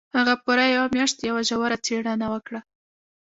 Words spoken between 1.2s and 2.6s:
یوه ژوره څېړنه وکړه